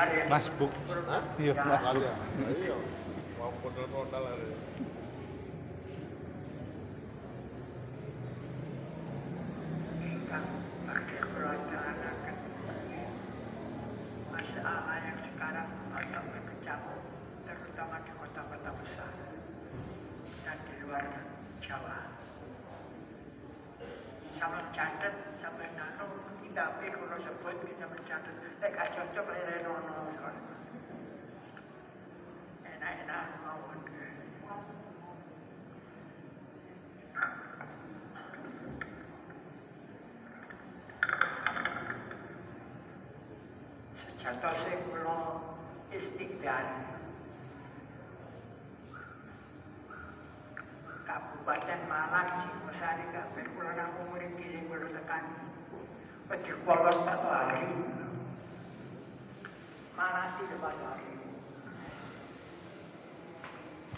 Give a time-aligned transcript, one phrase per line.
[0.00, 0.72] Mas Buk.
[1.36, 2.00] Iya, Mas Buk.
[2.00, 2.12] Iya.
[2.56, 2.76] Iya.
[3.36, 4.48] Mau modal-modal ada.
[10.00, 10.46] Ingkang
[10.88, 12.36] badhe kula jalanaken.
[14.32, 17.00] Masalah yang sekarang banyak berkecamuk,
[17.44, 19.12] terutama di kota-kota besar
[20.48, 21.04] dan di luar
[21.60, 22.08] Jawa.
[24.40, 26.08] Sama catet sampai nano
[26.40, 30.00] kita pe kalau sebut kita mencatat, eh gak cocok lere nono
[32.64, 33.60] Enak-enak mau
[44.30, 45.42] Kula
[45.90, 46.66] istiqlal
[51.02, 55.34] Kabupaten Malang Singosari kabeh kula namung mriki sing kula tekani.
[56.30, 57.74] Wedi polos tak hari.
[59.98, 61.10] Malang di depan hari.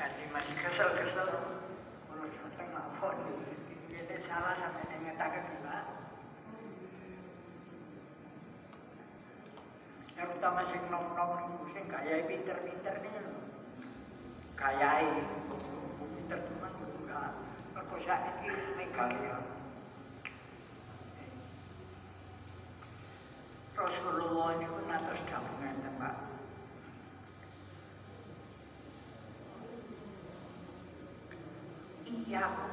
[0.01, 1.29] Jadi masih kesel-kesel
[2.09, 3.17] kula dateng maafon.
[3.93, 6.03] Ini salah sampai ngetaken juga.
[10.43, 13.47] Terutama sing nom-nom niku sing gayai pinter-pinter lho.
[14.59, 15.07] Gayai
[16.03, 17.39] pinter teman juga.
[17.71, 19.39] Mergo saiki negara.
[23.79, 26.15] Rasulullah niku natos dawuh ngeten, Pak.
[32.11, 32.72] Iyyakum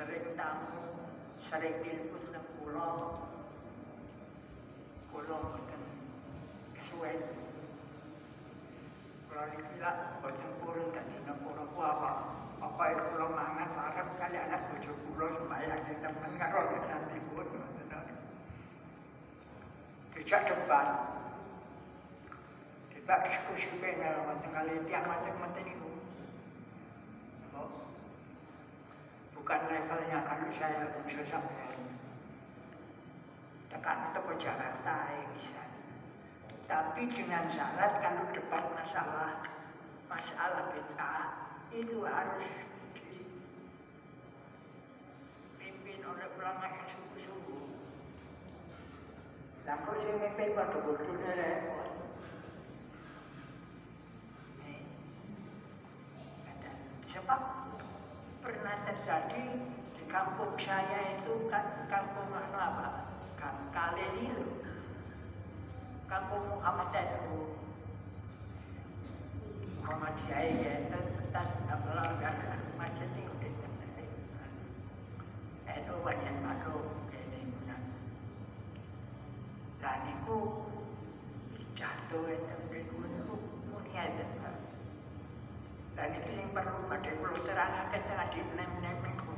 [0.00, 0.80] sering tamu,
[1.52, 3.29] sering diskusi dengan pulau,
[20.70, 21.18] debat.
[22.94, 25.90] Debat diskusi panel macam kali tiang macam-macam itu.
[29.34, 31.74] Bukan levelnya kalau saya bisa sampai.
[33.66, 35.58] Tekan itu ke Jakarta ya bisa.
[36.70, 39.42] Tapi dengan syarat kalau debat masalah
[40.06, 41.34] masalah kita
[41.74, 42.46] itu harus
[45.58, 46.70] dipimpin oleh ulama.
[49.60, 51.88] Kalau saya mimpi pada kulturnya repot.
[57.10, 57.40] Sebab
[58.40, 59.44] pernah terjadi
[59.98, 63.06] di kampung saya itu kan kampung apa?
[63.70, 64.46] Kaleli itu.
[66.10, 67.38] Kampung Muhammad itu.
[69.80, 72.18] Muhammad Jaya ya, tas apalah
[72.74, 73.34] macet itu.
[75.70, 77.00] Itu banyak makhluk.
[79.80, 80.38] Dan itu
[82.10, 83.34] jatuh itu minggu itu
[83.70, 84.26] muni ada.
[85.94, 89.30] Dan itu yang perlu pada pulau serangan ke tengah di nem-nem minggu.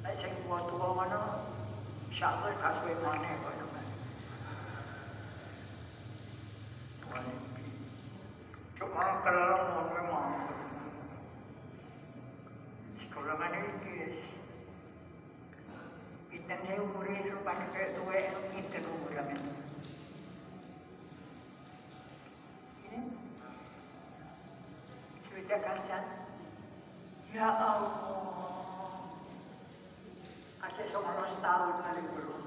[0.00, 1.44] Nah, sing tua-tua mana,
[2.08, 3.80] insya Allah kasih mana kok nama.
[8.80, 10.32] Cuma kalau mau memang
[13.04, 14.16] sekolah mana ini
[16.32, 19.36] kita ni umur itu pada kayak tua yang kita umur kami.
[22.88, 23.00] Ini
[25.28, 26.04] sudah kacan.
[27.32, 27.92] Ya Allah,
[30.64, 32.42] ada sebelas tahun kali belum.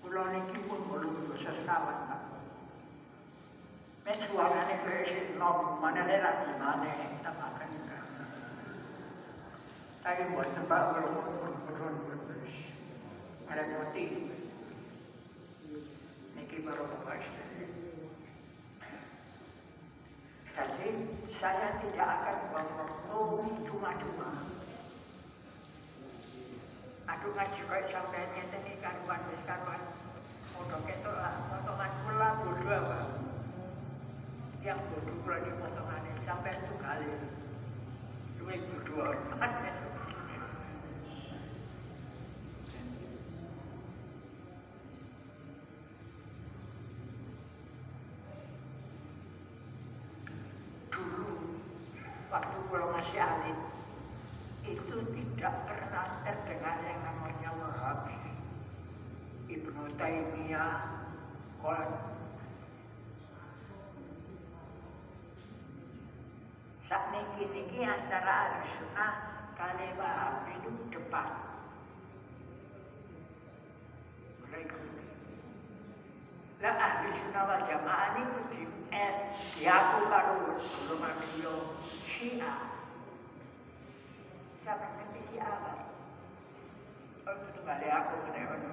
[0.00, 2.20] Pulau ini pun belum bisa sekawan pak.
[4.06, 6.92] Mesuaranya kayak nom mana lagi mana
[7.26, 7.70] tak makan
[10.06, 10.22] Tapi
[10.76, 10.84] Ada
[21.36, 22.36] saya tidak akan
[23.64, 24.30] cuma-cuma.
[27.08, 29.80] Aduh ngaji sampean ngeten iki karuan wis karuan.
[30.52, 33.00] Modho ketok lah potongan kula bodoh apa.
[34.60, 37.08] Yang bodoh kula di potongane sampean tuh kali.
[38.36, 39.16] Duwe bodoh.
[50.96, 51.28] Dulu
[52.66, 53.22] kula masih
[54.66, 58.18] itu tidak pernah terdengar yang namanya Wahabi.
[59.46, 60.98] Ibnu Taimiyah.
[66.86, 69.14] Saat niki niki antara ahli sunnah
[69.58, 71.28] kali Wahabi itu depan.
[74.46, 74.76] Mereka
[76.62, 78.60] lah ahli sunnah wal jamaah ini di
[79.58, 81.26] diaku karo belum ada
[82.16, 82.64] Syiah
[84.64, 85.84] sama nanti si apa?
[87.28, 88.64] Oh, itu balik aku menewan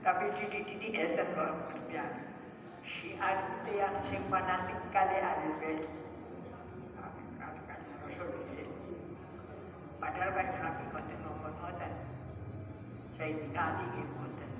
[0.00, 2.16] Tapi titik-titik enten kok kerja.
[2.80, 5.84] Si itu yang sing fanatik kali ahli bait.
[10.00, 11.92] Padahal kan Nabi konten ngomong ngoten.
[13.20, 14.50] Saya tidak ingin ngoten.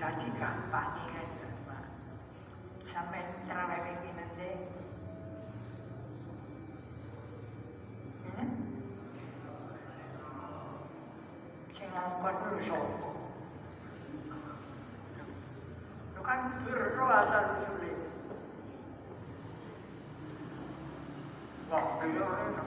[0.00, 1.28] Tadi kampanye kan
[1.68, 1.84] Pak.
[2.98, 4.50] sampai terawih ini nanti
[8.26, 8.50] hmm?
[11.78, 13.10] sing ngongkon dulu sopo
[16.10, 17.94] itu kan biro asal usulnya
[21.70, 22.64] wah biro itu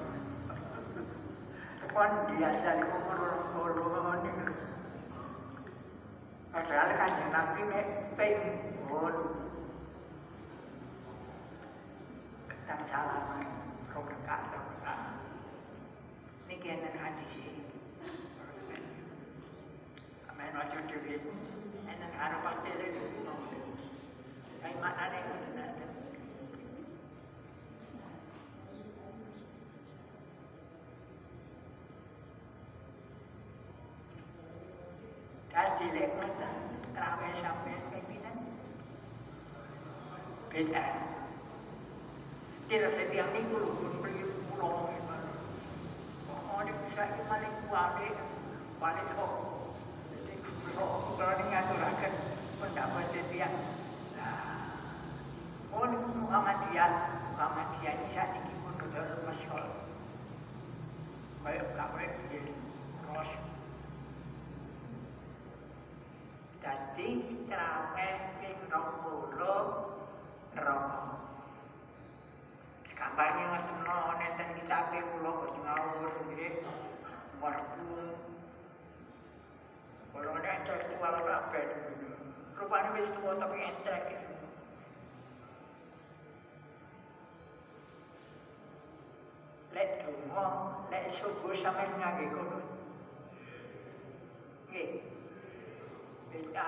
[2.42, 4.46] kan biasa di umur orang ini
[6.50, 8.58] padahal kan yang nabi mek pengen
[12.66, 13.46] dan salaman
[13.94, 15.00] rong rekat rong rekat
[16.50, 17.62] niki enten hadis iki
[20.34, 21.16] amen ojo dhewe
[21.86, 22.90] enten arep pastele
[24.62, 25.70] Kayak maknanya itu benar.
[35.52, 36.14] Jadi lek
[36.96, 38.38] terawih sampai pimpinan
[40.62, 40.86] beda.
[42.70, 45.34] Tidak setiap minggu lu pun pergi pulau gimana.
[46.30, 48.16] Oh, dia bisa balik balik
[48.78, 49.34] balik kok.
[50.14, 50.34] Jadi
[50.78, 52.14] kalau kalau dia ngaturakan
[52.62, 53.52] pendapat setiap.
[54.22, 54.70] Nah,
[55.74, 55.90] oh
[56.30, 56.92] Muhammadiyah,
[57.34, 59.66] Muhammadiyah ini saat ini pun sudah masyhur.
[61.42, 62.54] Kayak kawe jadi
[63.10, 63.32] ros.
[66.62, 67.08] Jadi
[67.50, 69.82] terawih ping rong puluh rokok.
[73.12, 76.54] kampanye ngeteno nenten kicape kula kok ngawur nggih
[77.42, 77.88] waktu
[80.12, 81.66] kalau ada intelektual kabeh
[82.56, 84.06] rupane wis tuwa tapi entek
[90.32, 92.60] donga lek subuh sampe ngangge kono
[94.72, 95.04] nggih
[96.32, 96.66] beda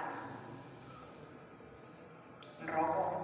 [2.68, 3.24] neraka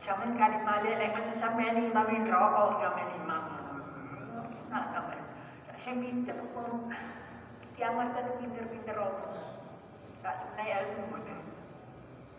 [0.00, 3.44] Zaman kali balik lek sampai ni mami kami ni mak.
[4.72, 5.20] Nah, kami.
[5.76, 6.88] Saya minta pun
[7.76, 9.36] kiamat kan pinter-pinter rokok.
[10.24, 11.20] Tak naik ilmu.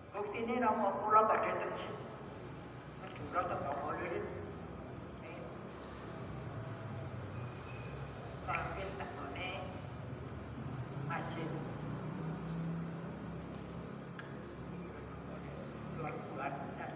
[0.09, 1.85] Bukti ni rokok pulau pada terus.
[3.29, 4.25] Pulau tak boleh.
[8.49, 9.55] Ambil tak boleh.
[11.05, 11.49] Masjid.
[16.01, 16.91] Luar-luar dan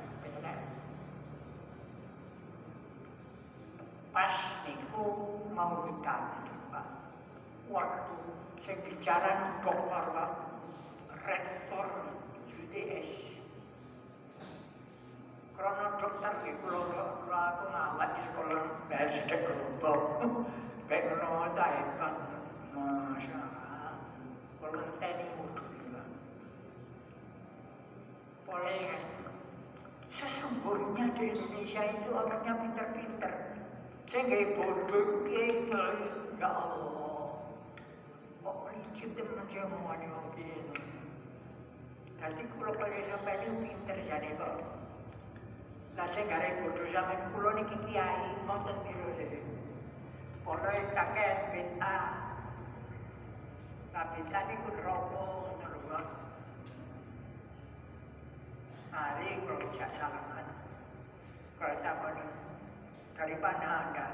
[4.16, 4.32] pas
[4.64, 6.86] niku mau ditanya Pak.
[7.72, 8.16] Waktu
[8.68, 9.32] saya bicara
[9.64, 10.32] dokter Pak,
[11.24, 11.88] rektor
[12.52, 13.10] UTS.
[15.56, 16.92] Karena dokter di pulau
[17.32, 20.00] aku ngawat di sekolah sedek kelompok.
[20.92, 21.18] Kayak
[21.58, 22.14] ta hebat.
[22.76, 23.98] Masya Allah.
[24.62, 26.04] Kalau tadi mutu juga.
[28.46, 29.02] Boleh
[30.16, 33.34] Sesungguhnya di Indonesia itu orangnya pinter-pinter.
[34.06, 35.86] Sehingga bodoh gitu,
[36.38, 37.42] ya Allah.
[38.76, 40.62] Licin teman semua nih mungkin.
[42.22, 44.30] Nanti kalau pada sampai ini pinter jadi
[46.62, 49.40] bodoh sama kulo nih kiai, mau biru jadi.
[51.50, 51.98] Beta.
[53.96, 56.08] Tapi tadi ku robo terus.
[58.92, 60.46] Mari kalau tidak salaman.
[61.58, 62.46] Kalau.
[63.16, 64.08] Dari mana anda?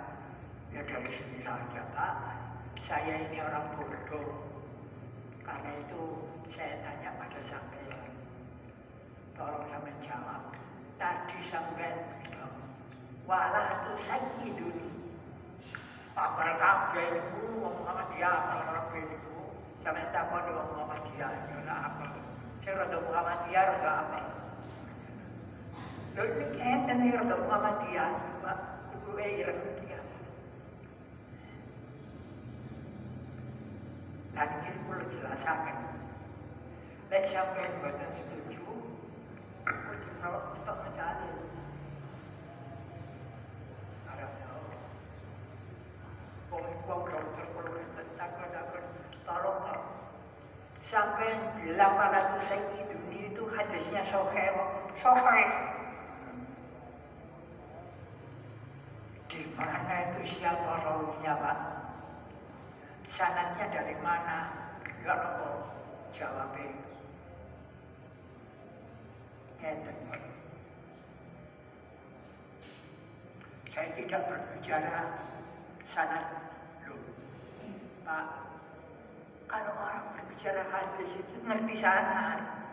[0.69, 2.15] Ya dari sini saja Pak.
[2.85, 4.45] Saya ini orang bodoh.
[5.41, 8.13] Karena itu saya tanya pada sampean.
[9.33, 10.53] Tolong sampean jawab.
[11.01, 12.55] Tadi sampean bilang,
[13.25, 14.77] walah itu sayyidun.
[16.13, 18.37] Apa kabeh itu Muhammadiyah
[18.69, 19.33] kabeh itu.
[19.81, 22.05] Sampean takon wong Muhammadiyah ora apa.
[22.61, 24.19] Saya rada Muhammadiyah rada apa.
[26.21, 28.11] Iki kenten iki rada Muhammadiyah,
[29.11, 29.51] Dia.
[34.31, 35.77] Dan ini perlu jelasakan.
[37.11, 38.63] Lek sampai buatan setuju,
[39.67, 41.31] kudu kalau untuk mencari.
[44.07, 44.63] Harap tahu.
[46.55, 47.83] Wong-wong dokter perlu
[48.15, 48.83] takut-takut,
[49.27, 49.91] tolong tolong.
[50.87, 51.35] Sampai
[51.75, 54.55] 800 Sayyidun itu hadisnya soheh,
[55.03, 55.80] soheh.
[59.31, 61.57] Di mana itu siapa rawinya Pak?
[63.07, 64.51] Sanatnya dari mana?
[64.83, 65.71] Enggak apa
[66.11, 66.75] jawabnya.
[69.63, 69.95] Ngeten.
[73.71, 75.15] Saya tidak berbicara
[75.87, 76.27] sanat
[76.83, 76.99] lu.
[78.03, 78.25] Pak,
[79.47, 82.67] kalau orang berbicara hadis itu ngerti sanat.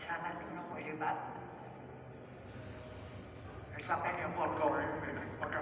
[0.00, 0.56] Sanat itu
[0.88, 1.43] ya, Pak?
[3.84, 4.72] Sampai yang bodoh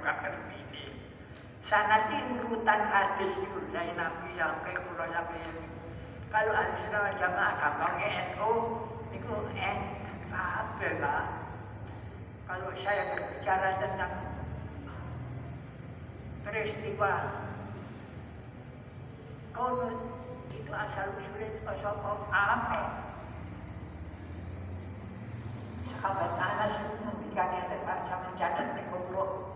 [0.02, 0.84] gak ngerti ini.
[1.66, 5.42] Sanat itu urutan hadis itu dari Nabi sampai pulau sampai
[6.32, 8.52] kalau ahli sunnah jamaah gampangnya NU
[9.12, 9.78] itu N
[10.32, 11.24] apa lah?
[12.48, 14.12] Kalau saya berbicara tentang
[16.40, 17.12] peristiwa
[19.52, 19.94] kunut
[20.56, 22.80] itu asal usulnya sosok apa
[25.92, 26.74] sahabat Anas
[27.32, 29.50] italiane per farci a mangiare al secondo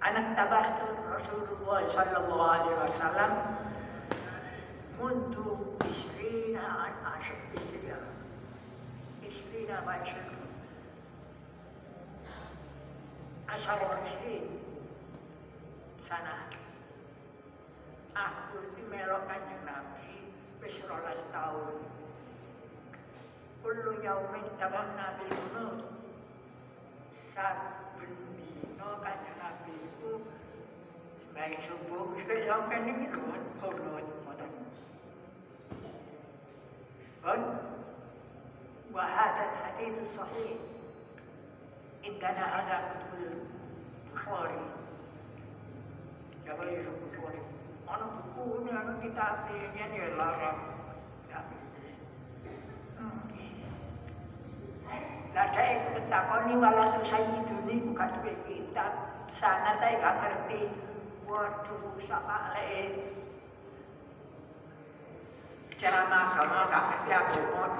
[0.00, 0.80] أنا اتبعت
[1.12, 3.32] رسول الله صلى الله عليه وسلم
[5.00, 5.36] منذ
[5.84, 8.00] عشرين عن عشر هجرة
[9.26, 10.40] عشرين وعشرين
[13.48, 14.39] عشر وعشرين
[24.10, 25.78] yaumittabanna bil qunut
[27.14, 30.10] saben dina kanjeng Nabi itu
[31.30, 34.54] baik subuh itu sampai niki kun qunut modern,
[37.22, 37.40] kan
[38.90, 40.58] wa hadha hadits sahih
[42.02, 43.46] indana ada kutul
[44.10, 44.58] Bukhari
[46.42, 47.40] Jangan lihat Bukhari
[47.86, 50.79] Anak buku ini anak kita artinya dia larang
[55.30, 58.92] Lah saya ikut takoni walau tuh saya ini bukan.
[59.38, 59.78] Sana
[60.26, 60.60] ngerti.
[61.30, 62.50] Waduh, sama.
[65.78, 66.24] Ceramah
[66.90, 67.70] ngerti aku mau.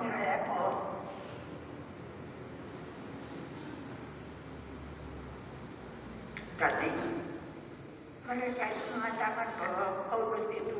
[6.61, 6.93] Jadi
[8.29, 9.89] mereka itu mengatakan bahwa
[10.53, 10.77] itu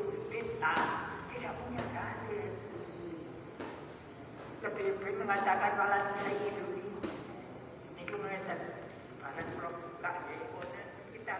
[0.61, 1.90] dalil.
[4.61, 7.01] tapi mengatakan malah saya dulu.
[7.97, 8.77] Itu mengatakan
[9.17, 10.83] para perokat jadi kode
[11.17, 11.35] kita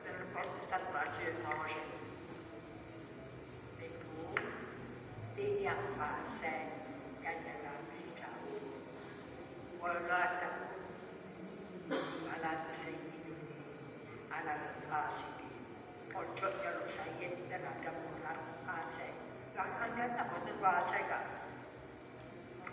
[0.00, 1.84] terlepas Ustaz Bashir Mawashir.
[3.76, 4.24] Itu
[5.36, 6.64] tidak pasal
[7.20, 7.80] yang dalam
[8.16, 8.56] tahu.
[9.76, 10.64] Walau tahu
[12.24, 13.52] malah saya dulu.
[14.32, 15.44] Anak kasih.
[16.08, 19.12] Pojok kalau saya tidak ada orang pasal.
[19.52, 20.51] Jangan ada tak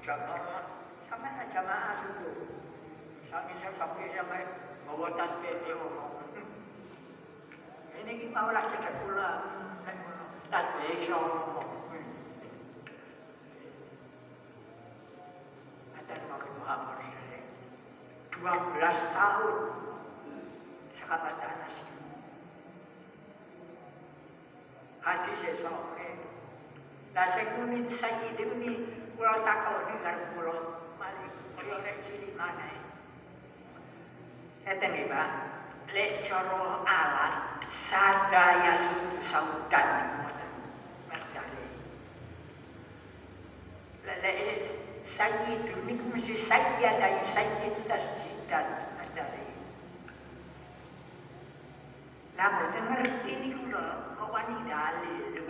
[0.09, 0.65] Jamaah,
[1.05, 2.01] sama saja jamaah
[5.37, 6.33] saya dia ngomong.
[7.93, 9.31] Ini kita maulah cekat pula.
[10.49, 11.69] Tasbih dia ngomong.
[15.93, 17.45] Ada Nabi Muhammad SAW.
[18.41, 19.55] 12 tahun
[24.99, 26.09] Haji sesoke
[27.13, 28.73] Lah sekunit sayyid ini
[29.19, 30.59] Pulau takau karo pulau.
[30.95, 32.07] Malik Pulau nek
[32.39, 32.71] mana?
[34.63, 35.29] Eten ni Pak.
[35.91, 40.23] Lek coro alat Sadaya sudu saudan
[41.11, 41.67] Mas Jali.
[44.07, 44.63] Lek
[45.03, 49.43] Sayyid niku mesti sayyid ayu sayyid tasjidan asale.
[52.39, 53.83] Lah mboten ngerti niku lho,
[54.15, 54.31] kok
[54.63, 55.48] dalil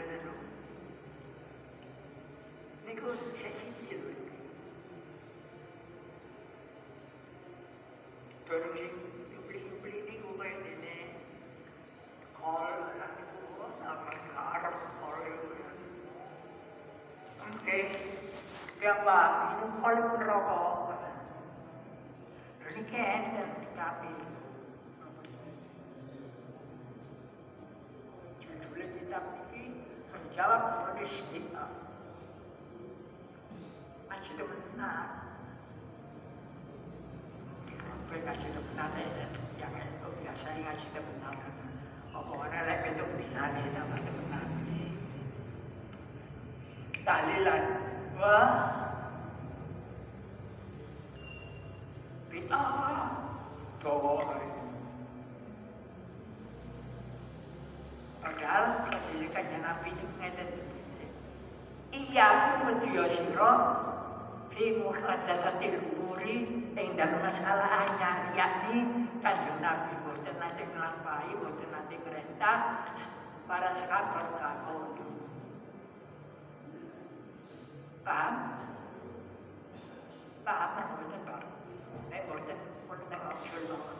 [2.89, 3.09] dengan itu.
[3.13, 4.11] Niku sesi lho.
[8.49, 8.93] Terus sing
[9.45, 10.97] beli-beli niku kaya dene.
[12.33, 13.41] Kol lah niku
[13.85, 15.49] apa arep kol itu.
[17.45, 17.79] Oke.
[18.79, 19.29] Yang Pak,
[19.59, 20.73] minum kol pun rokok.
[22.69, 24.13] Ini kan dan tapi.
[28.39, 29.83] Judulnya kitab ini
[34.09, 35.05] Masih ada benar.
[37.69, 39.27] Sampai ngasih ada benar ya.
[39.61, 41.33] Yang itu biasanya ngasih ada benar.
[42.09, 44.45] Apa orang itu benar ya, tidak ada benar.
[47.05, 47.63] Tahlilan.
[48.19, 48.79] Wah.
[58.19, 60.49] Padahal pendidikannya Nabi itu ngeten.
[61.89, 63.53] Iya aku media siro
[64.53, 71.95] fi muhaddatsatil umuri ing dalam masalah anyar yakni kanjeng Nabi boten nate nglampahi boten nate
[72.01, 72.87] perintah
[73.45, 74.97] para sahabat kakau
[78.09, 78.35] Paham?
[80.41, 81.41] Paham boten Pak?
[82.09, 82.57] Nek boten.
[82.89, 83.97] Boten maksud banget.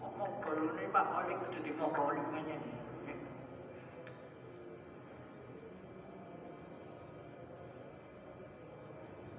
[0.00, 1.04] Ngomong kalau ini Pak?
[1.12, 2.16] Malik itu di Mogol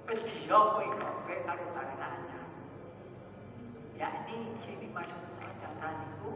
[0.06, 0.46] nih.
[0.46, 2.42] Beliau mengikatkan kalau karangannya.
[3.98, 4.38] Yakni
[4.94, 6.32] masuk catatan itu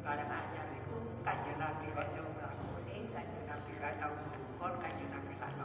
[0.00, 5.64] karangannya itu kanjeng Nabi kaya nglakoni, kanjeng Nabi kaya ngukon, kanjeng Nabi kaya.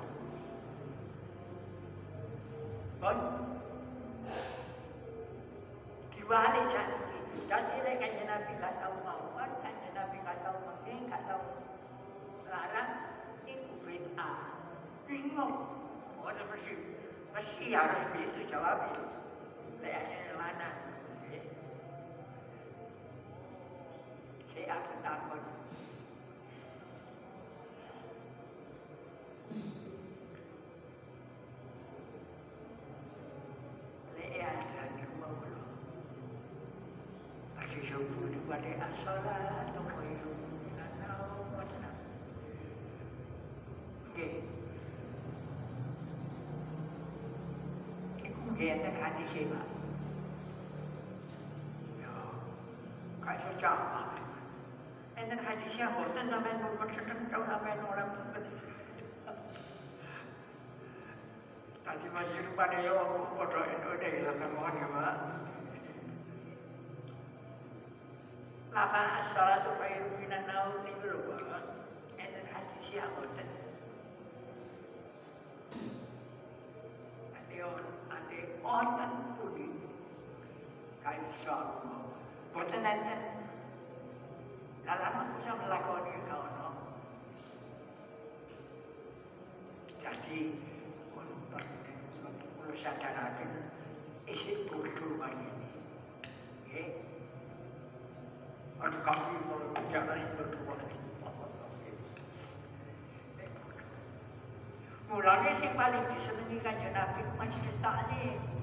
[3.00, 3.18] Bon?
[6.30, 7.18] Saat itu.
[7.50, 11.38] Jadi lek kanjeng Nabi kaya ngukon, kanjeng Nabi kaya ngukon, kaya
[12.50, 12.90] larang,
[13.46, 14.38] itu bid'ah.
[15.06, 15.54] Bingung.
[16.20, 16.99] Orang mesti
[17.34, 19.04] mesti harus begitu jawabnya.
[19.80, 20.70] Leaknya mana?
[24.52, 25.42] Saya aku takut.
[34.20, 35.64] Leak ada dua puluh.
[37.56, 40.28] Masih subuh di pada asalah atau kaya
[40.68, 41.94] tidak tahu macam.
[44.12, 44.44] Okay.
[49.40, 49.80] Kemudian hadis
[51.96, 52.04] siapa?
[52.04, 52.12] Ya,
[53.24, 54.04] kayak sama.
[55.16, 58.10] Dan hadisnya bosan sampai nomor tertentu sampai orang
[61.88, 65.16] Tadi masih lupa dia waktu foto itu deh sampai mohon ya pak.
[68.76, 71.64] Lama asal itu kaya minan naun itu loh pak.
[72.20, 73.49] Dan hadisnya bosan.
[78.70, 79.58] Orang pun
[81.02, 81.82] kayak soal.
[82.54, 83.16] Bosan nanti
[84.86, 86.58] dalam bisa melakoni kawan
[90.00, 90.40] Jadi,
[91.14, 93.70] untuk perlu sadarakan
[94.30, 95.70] isi bodoh ini.
[96.70, 96.86] Ya.
[98.80, 99.60] Ada kami mau
[99.92, 100.78] jangan berdua.
[105.10, 108.59] Mulanya si paling disenangi kanjeng Nabi majelis taklim.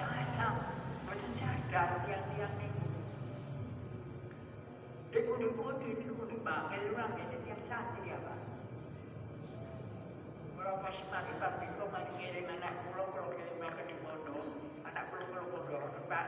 [0.00, 2.88] Betul sadar tiang-tiang ini.
[5.12, 8.38] Dia kuni-kuni, dia kuni bangil orang ini tiap santri ya Pak.
[10.56, 14.46] Kalau pas mari Pak Biko mari kirim anak pulau kalau kirim mereka di pondok,
[14.88, 16.26] anak pulau kalau pondok Pak.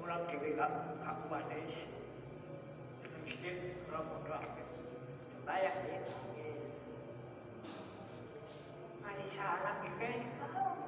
[0.00, 0.70] Pulang dewi gak
[1.04, 1.62] gak kuat deh.
[3.22, 3.50] Mesti
[3.86, 4.42] kalau pondok
[5.46, 6.02] Bayar deh.
[8.98, 10.20] Mari salam ikan.
[10.42, 10.87] Tak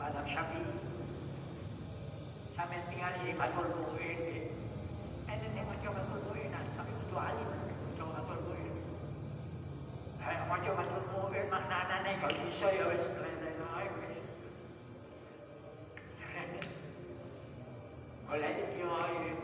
[0.00, 0.64] Mazhab Syafi'i.
[2.56, 4.20] Sampai tinggal di Fatul Mu'in
[5.28, 8.74] ini saya macam coba Fatul tapi itu alim macam Fatul Mu'in
[10.16, 13.04] saya macam coba Fatul Mu'in makna anak-anak kalau bisa ya wes.
[13.12, 13.60] Lain-lain
[18.30, 19.34] Kalau itu dia eh.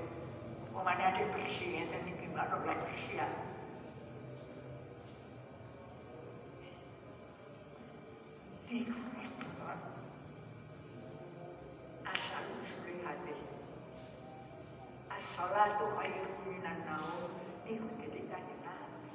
[0.70, 3.18] ke mana ada bersih eh, itu di baru bersih.
[3.18, 3.32] Ah
[12.16, 13.40] usul hadis.
[15.12, 17.32] As-salatu khairun minan naum.
[17.66, 19.10] Ini ketika Nabi.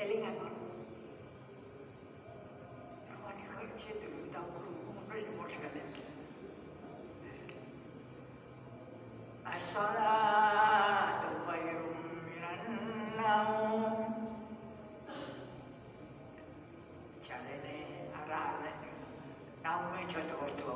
[0.00, 0.48] Elingan ko.
[3.12, 4.58] Ako ni ko yung siya tuloy daw ko.
[4.64, 5.84] Kumpres mo siya galit.
[9.44, 12.62] As-salatu khairun minan
[13.20, 13.92] naum.
[17.26, 17.76] Carane
[18.16, 18.90] arahan ni.
[19.60, 20.74] Naum may jodoh ito.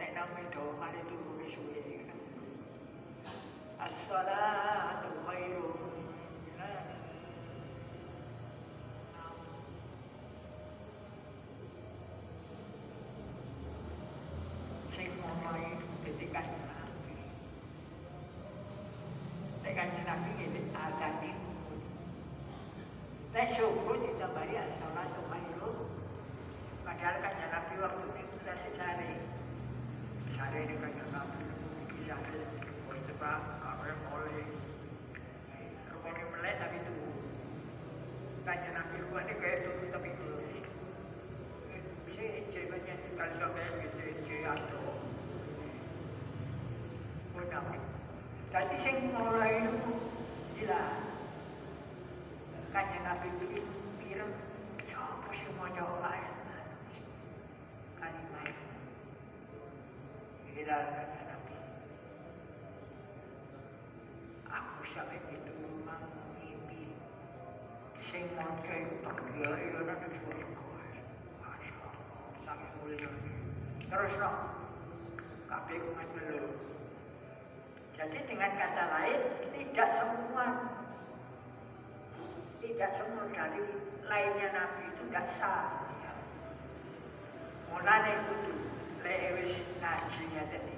[0.00, 2.08] Nek naum ito, mali ito kumisuwi.
[3.78, 5.78] As-salatu khairun
[6.48, 6.82] minan
[9.14, 9.38] naum.
[14.94, 17.14] Sing mulai ketika Nabi.
[19.62, 21.30] Ketika Nabi ini ada di
[23.34, 25.90] Nek subuh ditambahi as-salatu khairun.
[26.86, 29.18] Padahal kan Nabi waktu itu sudah secari.
[30.30, 31.42] Secari ini kan Nabi
[31.90, 32.14] kisah
[32.86, 34.46] Oh itu pak, apa yang boleh.
[35.90, 36.94] Rupanya melek tapi itu.
[38.46, 40.28] Kan Nabi luar ini kayak itu tapi itu.
[42.06, 42.22] Bisa
[42.54, 44.94] ceritanya kalau sampai bisa atau
[47.34, 47.82] Munafik.
[48.54, 49.92] Jadi sing mulai itu
[50.54, 50.82] gila.
[52.70, 53.66] Kanya Nabi itu
[53.98, 54.30] pirem
[54.86, 56.34] siapa sih mau jauh lain.
[57.98, 58.66] Kalimat itu.
[60.54, 61.54] Gila kanya Nabi.
[64.94, 65.98] Sampai itu rumah
[66.38, 66.94] mimpi.
[67.98, 68.94] Sing mau kayu
[69.34, 70.50] dia itu nanti suruh
[71.42, 73.10] Masya Allah, sangat mulia.
[73.90, 74.30] Terus no,
[75.50, 76.54] kabeh umat belum.
[77.90, 80.46] Jadi dengan kata lain, tidak semua
[82.62, 83.60] tidak semua dari
[84.06, 85.90] lainnya Nabi itu tidak sah.
[87.74, 88.34] Mulanya itu
[89.02, 90.74] lewis ngajinya tadi.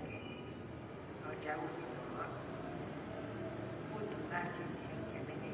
[1.45, 2.01] Jauh itu.
[3.95, 4.65] Untuk ngaji
[5.15, 5.53] ini.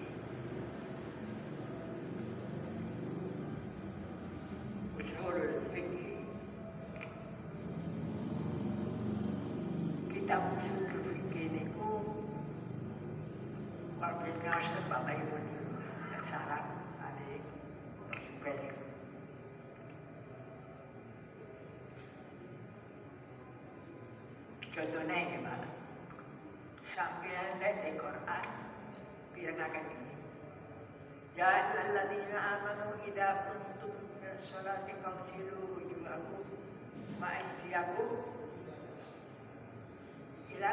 [4.96, 5.36] Usul
[5.68, 6.24] fikih.
[10.32, 11.92] Usul fikih niku
[14.00, 15.36] Wabila sebab ibu
[16.08, 16.64] dan saran
[17.04, 17.44] adik
[18.08, 18.72] supaya
[24.72, 25.68] Contohnya gimana?
[26.88, 28.46] Sampai ada di Quran
[29.36, 30.16] bilangan ini.
[31.36, 36.48] Ya alladzina amanu idza kuntum ila sholati fagsilu wujuhakum
[37.20, 38.31] wa aydiyakum
[40.60, 40.72] Ya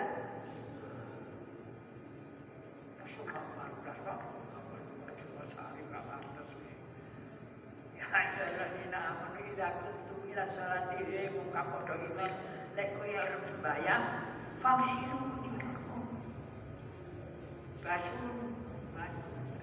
[17.90, 18.54] Basuh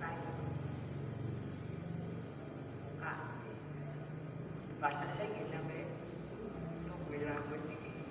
[0.02, 0.35] kayu
[2.98, 3.52] kaki.
[4.83, 5.87] Basta saya sampai
[6.90, 8.02] tunggu rambut ini.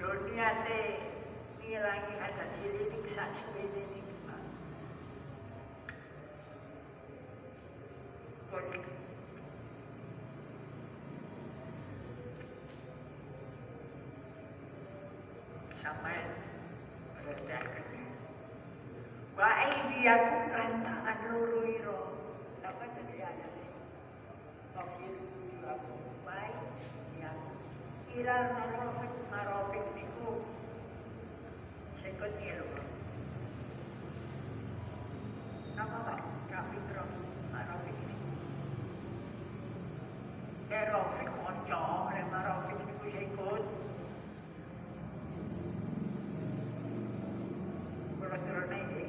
[0.00, 1.12] Dunia teh
[1.60, 4.00] ngilangi ada silinik sak sepede ini.
[8.48, 8.64] Kau
[15.84, 16.16] sampai
[17.28, 17.92] redakan
[19.32, 19.48] Wa
[20.02, 21.98] aidiyakum lan tangan loro ira.
[22.66, 23.70] Apa jadi ada nih?
[25.62, 25.94] Aku
[26.26, 26.58] baik
[27.22, 27.30] ya.
[28.10, 30.42] Ira marofik marofik niku
[32.02, 32.66] sekot ira.
[35.78, 36.18] Nama Pak
[36.50, 37.06] Rafiq Ro
[37.54, 38.16] marofik ini.
[40.66, 43.64] Kerofik konco, le marofik niku sekot.
[48.22, 49.04] Kalau turun ini,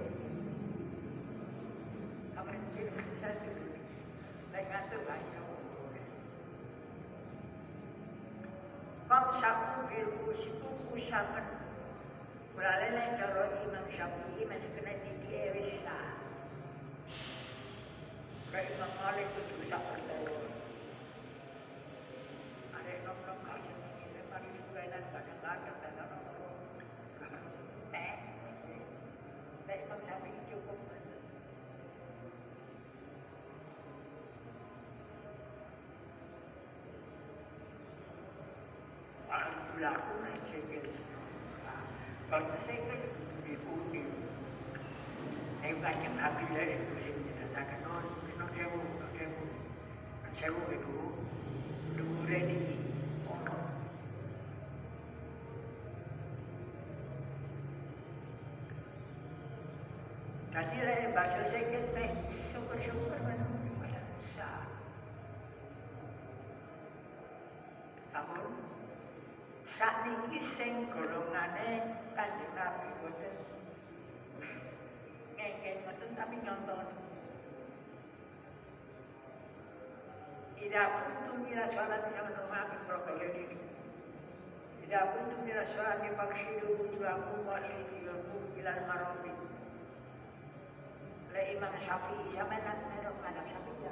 [2.35, 3.71] apa yang kita bisa dulu?
[4.51, 5.39] Baik ngantuk gak bisa
[9.07, 10.07] Famsaku bil
[10.93, 11.45] usapan.
[12.53, 15.97] Mulai cara Imam Syafi'i masih kena di Ewisa.
[18.53, 20.37] Kayak Imam Malik itu bisa bertemu.
[22.77, 26.23] Ada yang ngomong kasih ini, mari juga dan kadang-kadang dan orang
[27.89, 28.13] Teh,
[29.65, 30.77] teh Imam Syafi'i cukup.
[39.83, 39.91] Nek
[45.83, 48.03] kanjeng Nabi ya itu sing dirasakan non,
[48.39, 49.43] non sewu, non sewu.
[50.23, 50.95] Non sewu itu
[51.99, 52.75] dhuwure niki
[53.27, 53.55] ono.
[60.55, 63.42] Tadi lek bakso sikil nek syukur-syukur menunggu
[70.43, 73.35] sing golongane kanjeng Nabi boten
[75.39, 76.85] ngekek boten tapi nyonton.
[80.59, 83.55] Tidak kuntum ila sholat sama rumah Prokaya ini.
[84.83, 89.39] Tidak kuntum ila sholat fakshidu wujuhakum wa aydiyakum ila al-marafiq.
[91.31, 93.91] Le Imam Syafi'i sama nak merok madhab Syafi'i.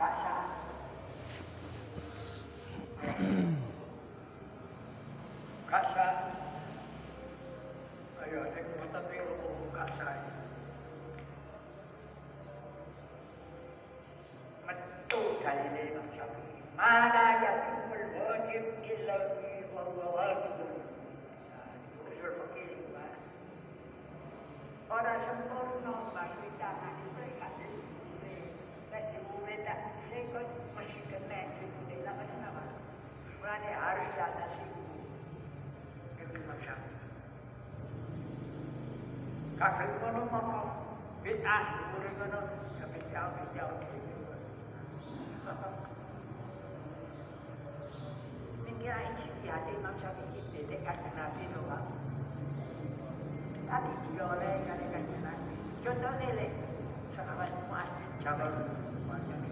[0.00, 0.48] Kak sah.
[5.74, 6.06] Kasa,
[8.22, 10.22] ayo, nek matapi ako kasa.
[14.70, 15.98] Metu kali.
[16.78, 20.78] Mana yatimul wajib illa bi wa huwa wajibun.
[22.06, 22.70] Usul fakir
[24.86, 29.10] Orang sempurna bagi tangan mereka dan
[29.42, 29.74] mereka
[30.06, 30.46] sekot
[30.78, 32.62] masih kena sebut nama nama.
[33.42, 34.73] Berarti harus di
[36.44, 36.52] atas ibu.
[36.52, 36.78] Itu macam.
[39.54, 40.60] Kakek kono moko
[41.24, 42.40] bid'ah guru kono
[42.76, 44.36] tapi jauh jauh gitu.
[48.64, 51.88] Mikir ini dia ada Imam Syafi'i dedek kaki Nabi doang.
[53.64, 55.52] Tadi dia oleh kaki kaki Nabi.
[55.80, 56.48] Contoh lele,
[57.16, 57.88] sahabat Muaz,
[58.20, 58.52] Jabal
[59.08, 59.48] Muaz, Nabi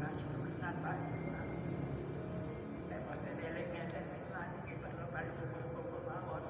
[0.00, 1.48] kenal banyak.
[2.88, 3.98] Lewat lele biasa,
[4.32, 6.44] Nabi kita lepas pukul-pukul mawon.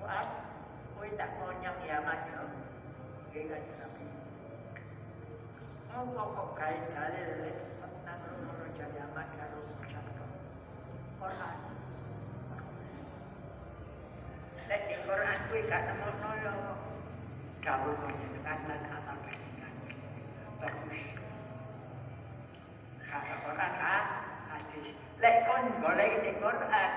[0.00, 0.28] Muaz,
[0.92, 2.48] kau tak konyak ya macam,
[3.32, 4.06] dia kaki Nabi.
[5.92, 7.52] Mau kau kait kali lele,
[8.04, 10.24] nang rumah jadi amat kalau bersatu.
[11.22, 11.56] Quran.
[14.66, 16.54] Dan di Quran kuwi gak nemono yo
[17.62, 19.74] dawuh panjenengan lan amal panjenengan.
[20.58, 21.04] Bagus.
[23.06, 24.04] Kata Quran ah,
[24.50, 24.96] hadis.
[25.22, 26.90] Lek kon golek di Quran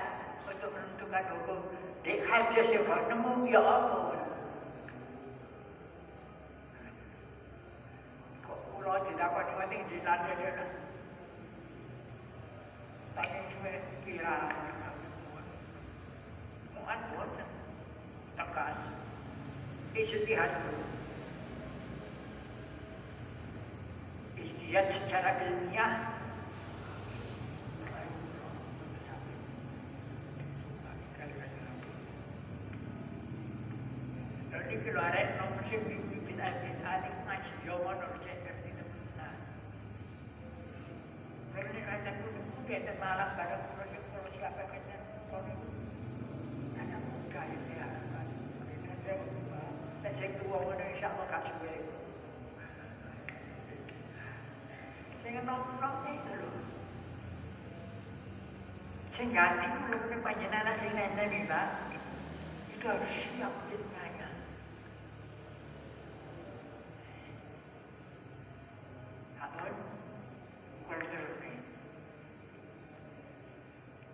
[0.47, 1.59] untuk menentukan hukum
[2.01, 2.81] di hadis yo
[3.55, 4.43] gak nemu ya apa.
[8.43, 10.65] Kok kula didakoni wani di lantai ya.
[13.15, 14.35] Pakai cuy kira
[16.75, 17.49] muat boten
[18.35, 18.79] tegas
[19.95, 20.51] istihad
[24.35, 26.15] istihad secara ilmiah
[34.75, 39.35] Jadi kalau ada nomor sih bikin adik adik ngaji jawaban harus cek di depan.
[41.53, 44.97] Kalau ni ada kudu kudu ada malam pada kudu kudu siapa kena
[45.29, 45.53] kudu
[46.81, 47.87] ada muka ini ya.
[50.01, 51.81] Dan cek dua mana insya Allah kasih beri.
[55.35, 56.47] Dengan nom-nom ni dulu.
[59.11, 61.91] Sehingga nanti kalau punya panjenengan sing nenek bilang
[62.71, 64.31] itu harus siap ceritanya.
[69.43, 69.75] Namun,
[70.87, 71.35] kalau terus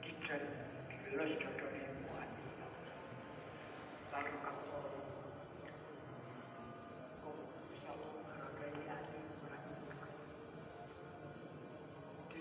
[0.02, 0.36] kita
[1.06, 2.30] lulus contohnya buat
[4.10, 4.64] lalu kamu
[7.22, 7.38] kau
[7.70, 9.66] bisa menghargai hati orang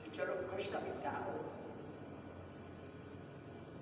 [0.00, 1.36] di jalur kus tapi tahu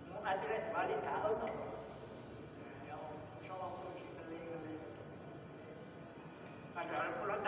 [0.09, 1.51] mau ada balik tahu no
[2.89, 2.97] ya
[3.45, 4.39] sama kus kali
[6.81, 7.48] kali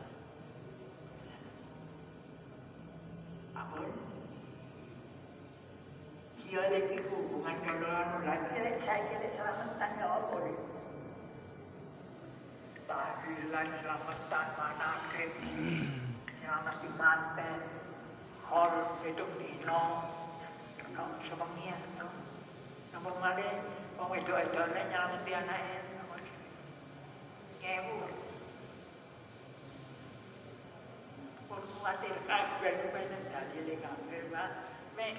[7.41, 8.53] Anu lagi
[8.85, 10.37] saya kira selamatan ya apa
[12.85, 14.93] tahlilan selamatan mana
[16.37, 17.57] selamat di manten
[18.45, 19.83] hol itu dino
[20.93, 22.13] no sebengia no
[22.93, 23.57] namun malah
[23.97, 25.79] wong itu itu nek nyelamati anaknya
[27.65, 28.05] ngewu
[31.49, 32.05] pun Pak
[34.93, 35.15] mek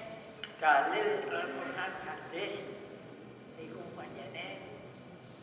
[0.63, 1.62] dalil Al-Qur'an
[2.33, 2.81] hadis
[3.61, 4.57] niku panjene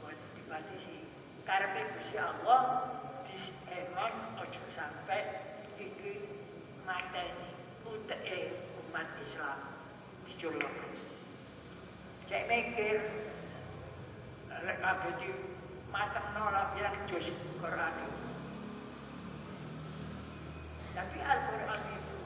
[0.02, 1.06] buat dibatasi
[1.46, 2.62] karepe Gusti Allah.
[3.30, 5.22] Disemon ojo sampai
[5.78, 6.26] iki
[6.82, 7.54] mateni
[7.86, 9.58] uteke umat Islam.
[10.26, 10.74] Dicolok
[12.26, 12.98] cek mikir
[14.50, 15.30] lek kabeh di
[15.94, 17.30] mateng nolak bilang jos
[17.62, 17.94] Quran
[20.90, 22.18] tapi Al-Quran itu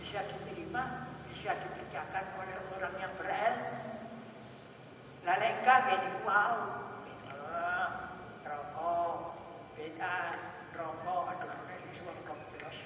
[0.00, 3.70] bisa diterima, bisa dikerjakan oleh orang yang berilmu.
[5.26, 6.54] Lalu enggak jadi wow,
[8.40, 9.14] rokok,
[9.76, 10.16] beda,
[10.72, 12.78] rokok adalah sesuatu yang jelas.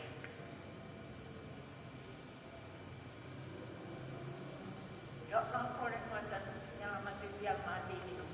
[5.31, 6.43] Ya rokok yang macam
[6.83, 8.27] nyelamat yang mati itu.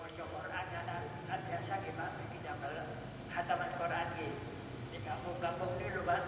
[0.00, 0.96] Wajah Quran ada
[1.28, 2.52] biasa gimana kita
[3.36, 4.48] hataman Quran gitu
[5.08, 6.22] kampung-kampung dulu Pak.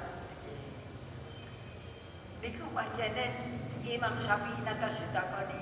[2.70, 3.26] Niku pancene
[3.82, 5.58] Imam Syafi'i nata setakoni.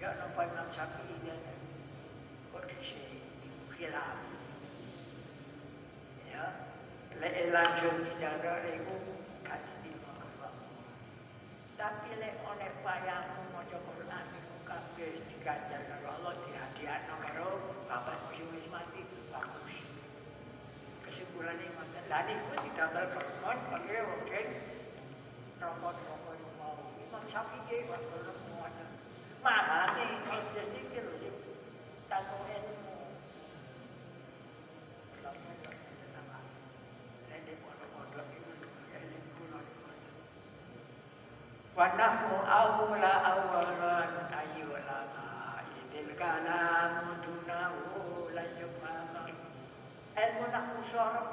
[0.00, 1.36] Ya napa Imam Syafi'i dia
[2.48, 3.20] kondisi
[3.76, 4.16] khilaf.
[6.32, 6.44] Ya,
[7.20, 8.93] le langsung bicara iku kasih
[22.23, 22.23] ngoten.
[22.23, 24.21] Lah niku didamel permon kangge wong
[25.59, 26.79] rokok-rokok mau.
[27.03, 28.17] Imam Syafi'i waktu
[28.55, 28.89] ngoten.
[29.43, 31.33] Mamane kalau jadi kira sih
[32.07, 32.87] tanpa ilmu.
[41.79, 43.99] ونحن أولى أولا
[44.35, 46.93] أي علماء إذ الكلام
[47.23, 47.73] دونه
[48.35, 49.09] لن يفهم
[50.19, 51.32] ilmu nak musyawarah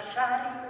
[0.00, 0.67] الشهري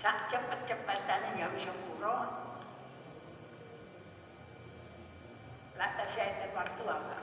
[0.00, 2.16] Sak cepet-cepetane gawe sepuro.
[5.76, 7.18] Lantas saya waktu apa?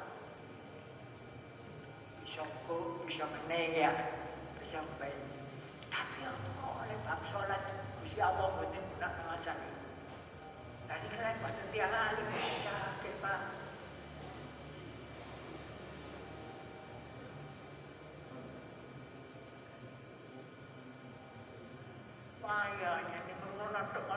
[2.21, 3.93] Bisa kok, bisa meneng ya,
[4.61, 5.17] bisa baik.
[5.89, 6.53] Tapi Allah
[6.85, 7.61] oleh bab sholat,
[8.05, 9.57] Gusti Allah betul guna pengasan.
[10.85, 12.29] Tadi kalian pada tiang alim,
[12.61, 13.41] sakit pak.
[22.47, 24.16] Payahnya ini mengenai teman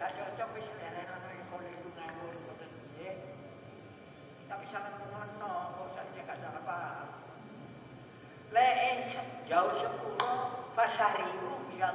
[0.00, 1.28] Nek gak cocok wis leren ana
[1.68, 3.20] itu ngawur boten nggih.
[4.48, 4.64] Tapi
[4.96, 7.08] mengono kok saja gak salah paham.
[8.48, 9.12] Lek
[9.44, 9.76] jauh
[10.72, 11.92] fasariku ya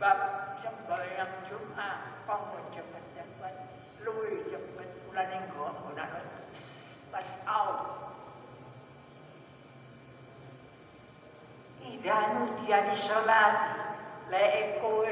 [0.00, 0.20] bab
[0.64, 3.54] sembahyang Jumat kok cepet-cepet
[4.08, 4.88] luwih cepet
[7.12, 7.80] pas out.
[11.84, 13.54] Idanu tiani sholat
[14.32, 15.04] lek kowe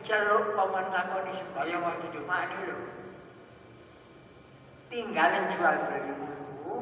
[0.00, 2.78] diceluk paman ngakoni sembahyang waktu Jumat lho.
[4.88, 6.76] Tinggalin jual beli buku,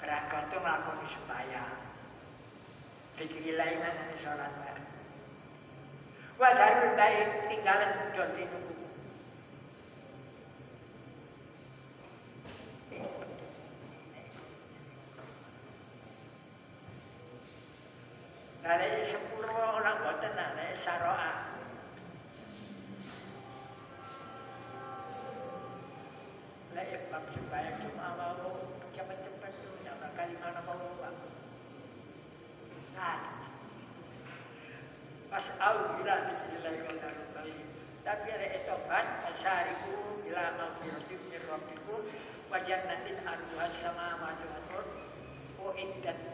[0.00, 1.70] berangkat tuh ngakoni sembahyang.
[3.18, 4.78] dikilai mana sholat kan.
[6.38, 8.78] Wah darul baik tinggalan jonti nunggu.
[18.62, 18.97] Dari
[27.18, 28.62] Bab supaya cuma mau
[28.94, 29.50] cepat-cepat
[29.82, 30.78] nak kali mana mau.
[32.94, 33.18] Nah,
[35.26, 37.42] pas au bila bismillah wa
[38.06, 42.06] Tapi ada etobat asyariku bila maghfiratin min rabbikum
[42.54, 44.86] wa jannatin arduha samawati wal
[45.58, 46.27] wa iddat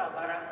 [0.00, 0.49] Tchau, para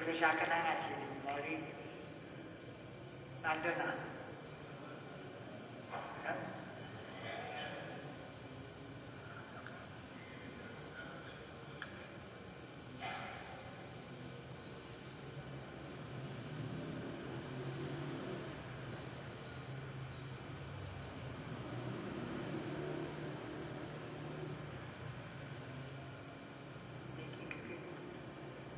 [0.00, 0.94] diterusaken ngaji
[1.28, 1.54] mari
[3.44, 3.88] tandona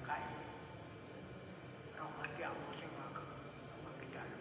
[0.02, 0.34] Kain
[1.94, 3.22] rahmat ya Allah sing maha
[3.86, 4.40] maha dalam.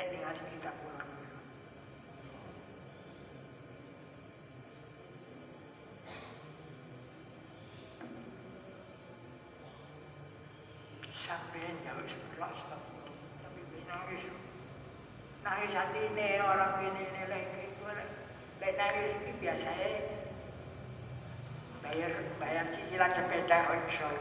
[0.00, 1.12] Nek dengan kita pulang.
[11.20, 13.12] Sampai jauh sebelah astagfirullah.
[13.44, 14.24] Tapi nangis.
[15.44, 17.64] Nangis hati ini orang ini ini lagi.
[18.56, 19.90] Lek nangis ini biasanya
[21.84, 24.16] bayar bayar cicilan sepeda onsol.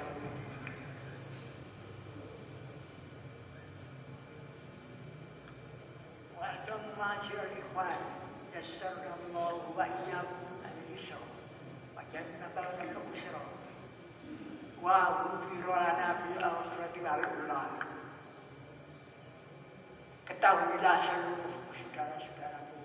[20.80, 22.80] Ketahuilah seluruh saudara-saudaraku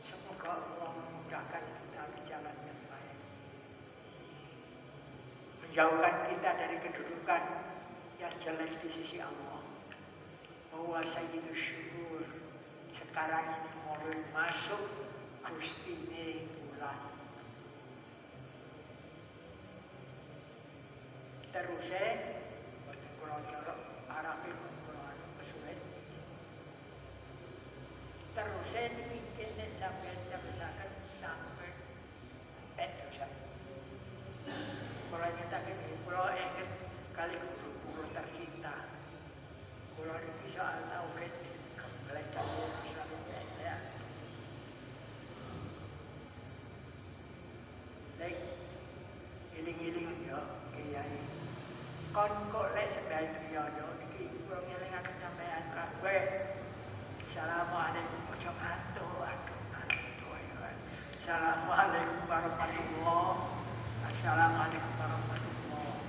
[0.00, 3.16] Semoga Allah memudahkan kita ke jalan yang baik
[5.60, 7.42] Menjauhkan kita dari kedudukan
[8.16, 12.24] yang jelek di sisi Allah Sayyidul Syukur
[12.96, 14.88] sekarang ini mulai masuk
[15.52, 16.96] Gustine bulan.
[23.20, 24.56] Kalau jorok Arabin
[24.88, 25.78] kalau kesulit.
[28.32, 30.90] Terusnya dibikin sampai misalkan
[31.20, 31.70] sampai
[32.78, 33.30] Petrosan.
[35.08, 36.68] Kalau kita ini, kalau ingin
[37.12, 38.74] kali guru-guru tercinta,
[39.98, 40.47] kalau di bisa tahu kan kembali kamu misalnya ya.
[48.18, 48.34] Baik,
[49.54, 50.42] iling-iling yo
[50.74, 51.18] kiai.
[52.10, 56.22] Kon kok lek sedaya yo yo iki kurang eling akan sampean kabeh.
[57.30, 60.58] Assalamualaikum ojo atur atur atur yo.
[61.22, 63.38] Assalamualaikum warahmatullahi
[64.02, 66.02] Assalamualaikum warahmatullahi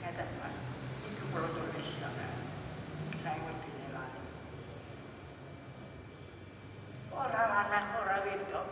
[0.00, 0.52] Ngeten Pak.
[1.04, 2.40] Itu perlu tulis sampean.
[3.26, 4.22] Saya ngerti nilai.
[7.10, 8.68] Orang anak orang wedok,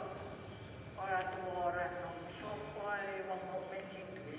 [0.95, 4.39] orang tua orang nom, sopo ae wong mukmin sing duwe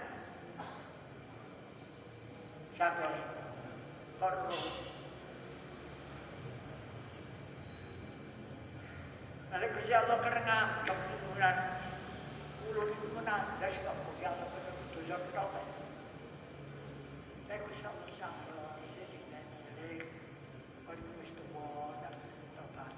[2.81, 3.13] Sabar.
[4.17, 4.57] Korno.
[9.53, 10.17] Lalu Gusti Allah
[10.89, 11.57] kebunuhan
[12.65, 15.61] ulun kebunuhan das kok Gusti Allah pada dosa kita.
[17.45, 18.73] Saya Gusti Allah sabar.
[18.81, 19.89] Jadi nanti
[20.81, 22.17] kalau Gusti Allah
[22.57, 22.93] tobat.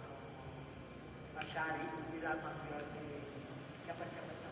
[1.36, 2.88] Masari bila manggil
[3.84, 4.44] cepat-cepat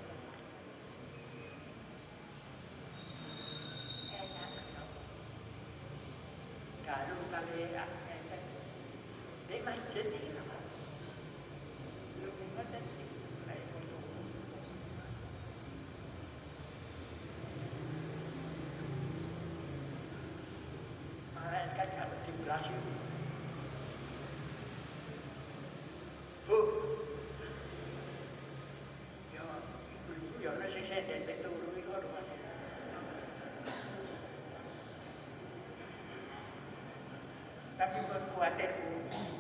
[7.52, 7.68] Kalau
[8.08, 8.40] kali
[9.52, 10.56] di masjid ini apa?
[12.24, 13.06] Lebih macam ni.
[21.36, 22.80] Mereka kalau di Brazil.
[26.48, 26.60] Bu.
[29.36, 29.44] Ya,
[29.92, 32.32] ibu-ibu ya masih saya dan betul itu rumah.
[37.82, 38.70] Tapi berkuatir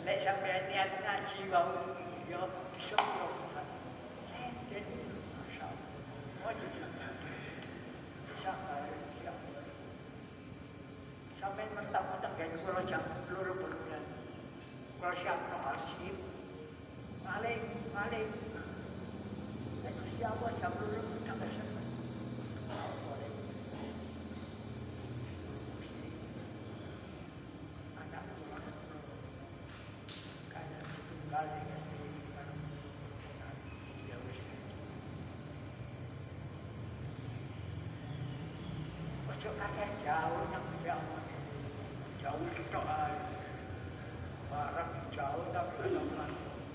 [0.01, 1.93] lek sampai niat ngaji bau
[2.25, 3.29] yo bisa yo
[4.65, 4.97] jadi
[5.37, 8.51] masya Allah wajib bisa
[11.37, 14.03] sampai mentang-mentang gaji kalau jam seluruh bulan
[14.97, 16.09] kalau siap no haji
[17.21, 17.61] malik
[17.93, 18.25] malik
[19.85, 21.81] itu siapa jam seluruh bulan ke sana
[39.31, 41.17] Ojo kakek jauh nang jauh.
[42.19, 43.15] Jauh kita ae.
[44.51, 46.29] Barang jauh tapi nang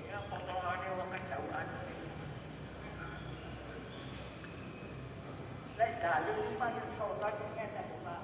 [0.08, 1.68] Ya potongane wong kejauhan.
[6.16, 8.22] Lek dalu payu solat ngene Pak.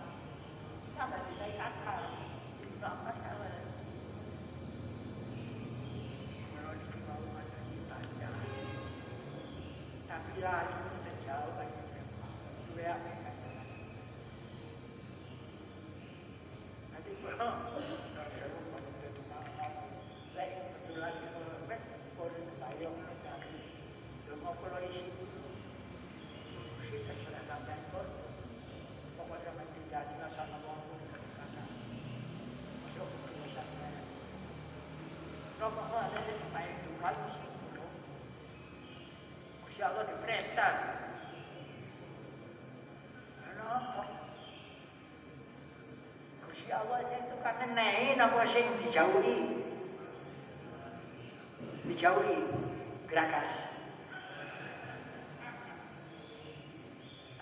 [0.97, 2.01] Sama saya kakak.
[2.65, 3.53] Tidak masalah.
[6.57, 8.31] Kalau di bawah ada ditanya.
[10.09, 11.85] Tapi lari kita jauh lagi.
[12.73, 13.13] Dua apa
[16.97, 19.47] Nanti kalau saya mau pada tukang
[20.33, 21.29] saya kebetulan di
[22.17, 23.53] Polres Bayong dari
[24.33, 25.33] rumah Pulau isi
[26.93, 28.05] kita sudah sampai pun
[29.17, 31.09] pokoknya nanti jadi sama orang masuk
[32.93, 33.49] ke rumah
[35.89, 36.02] saya.
[36.13, 36.45] Rokok ada di
[39.81, 40.75] Allah diperintah.
[43.41, 44.05] Kenapa?
[46.45, 49.65] Gusti Allah sing tukang ngenehi napa sing dijauhi?
[51.89, 52.37] Dijauhi
[53.09, 53.73] gerakas.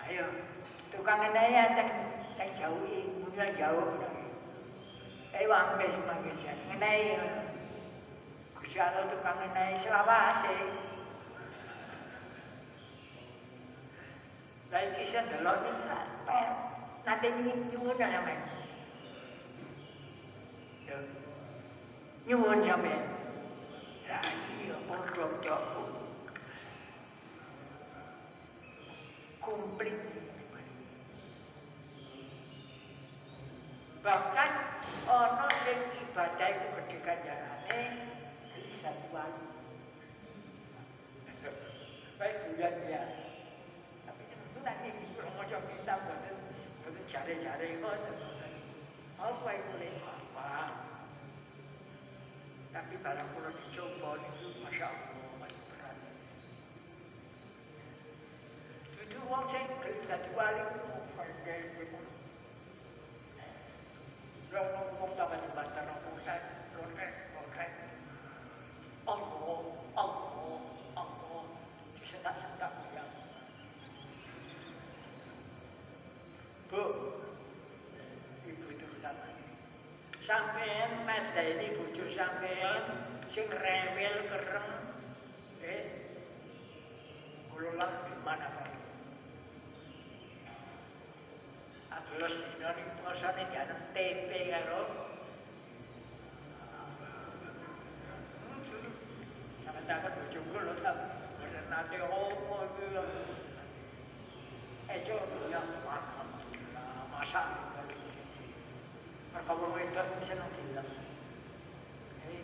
[0.07, 0.47] Ayo,
[0.95, 1.85] tukang ngenehi ada
[2.39, 3.99] yang jauhi, mungkin jauh.
[5.35, 5.43] Eh,
[6.71, 7.19] ngenehi.
[7.19, 7.40] Gusti
[8.79, 10.57] Allah tukang ngenehi selawase.
[14.71, 15.73] Lah iki sing delok iki
[17.03, 18.39] nanti ini nyuwun sampean.
[22.23, 23.03] Nyuwun sampean.
[24.07, 24.23] Lah
[24.63, 25.63] iya padha cok.
[29.43, 29.97] Komplit.
[34.01, 34.51] Bahkan
[35.05, 38.00] ono sing ibadah iku gedhe kanjarane
[39.13, 39.45] wali.
[42.17, 42.37] Baik
[42.89, 43.03] ya.
[44.05, 46.21] Tapi itu nanti kalau coba kita buat
[46.81, 47.97] buat cari-cari kok.
[49.21, 50.49] Apa itu apa?
[52.73, 55.97] Tapi barang kalau dicoba itu masya Allah berat.
[58.97, 60.81] Itu uang saya kerja dua itu.
[64.51, 66.60] Kalau ngomong sama di bantar ngomong saya.
[69.07, 69.61] Allah,
[69.97, 70.61] Allah,
[70.93, 71.45] Allah.
[76.71, 76.83] Bu,
[78.47, 79.27] ibu itu sama.
[80.23, 82.83] Sampean mada ini bujuk sampean
[83.35, 84.71] sing rewel kereng
[85.67, 85.83] eh
[87.51, 88.47] kula lah di mana?
[92.11, 95.00] Terus dino ning posone dianut tempe karo
[99.91, 100.95] Sama takut bojoku lho tak
[101.35, 103.03] bener nate opo iki lho.
[104.87, 105.19] Ejo
[105.51, 105.59] ya
[107.11, 107.45] masak.
[109.35, 110.87] Perkara wedok bisa nanti lah.
[112.23, 112.39] Eh,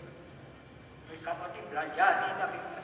[1.07, 2.76] mereka pasti belajar nih tapi rewel.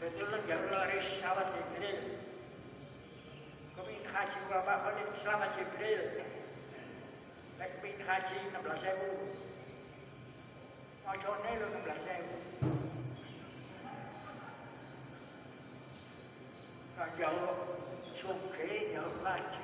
[0.00, 0.88] Fethullah Jawahar
[1.20, 2.16] Selamat Jibril
[3.76, 6.24] Kami haji Bapak Khalid Selamat Jibril
[7.60, 9.12] Lekpi haji 16 ribu
[11.04, 12.36] Mau jone lu 16 ribu
[17.20, 17.56] Jauh
[18.24, 19.63] sungkir, jauh haji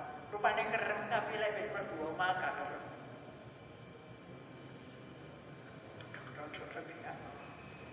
[0.31, 2.83] Rupane kerem tapi lek wis mlebu omah gak kerem.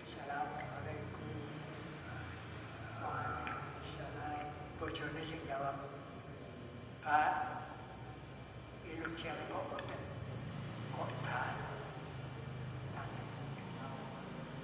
[0.07, 1.27] Assalamualaikum.
[3.03, 4.39] Waalaikumsalam.
[4.79, 5.83] Bojone sing jawab.
[7.03, 7.33] Pak,
[8.87, 10.01] ilmu siapa kok boten?
[10.95, 11.43] Kota.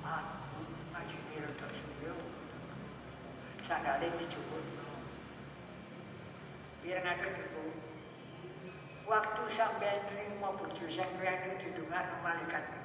[0.06, 0.60] Aku
[0.96, 2.16] ngaji mira tersuyo.
[3.68, 4.64] Sadare dijuput.
[6.86, 7.66] Biar ngaku itu.
[9.56, 12.76] Sampai nerima bojo sampean itu didungan malaikat.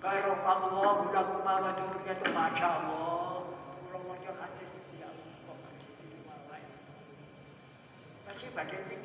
[0.00, 3.44] Karo Allah lakum duriyatu masya Allah.
[3.92, 4.00] Kok.
[8.24, 8.96] Masih pamit.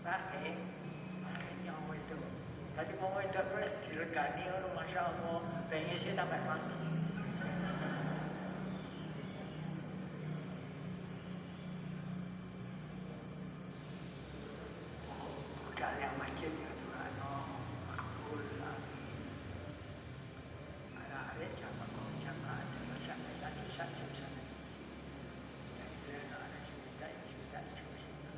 [0.00, 0.56] Pamit.
[1.20, 2.16] Pamit nyawa itu.
[2.72, 5.44] Tadi mau itu terus diregani Masya Allah.
[5.68, 6.40] Pengen sih tambah.
[15.70, 17.12] Udah yang masjid ya Tuhan.
[17.24, 17.44] Oh,
[17.88, 18.44] makbul.
[18.60, 18.84] Amin.
[20.92, 24.42] Ada ada siapa kau siapa ada sampai satu satu sana.
[26.04, 28.28] Dan ada cerita cerita cerita.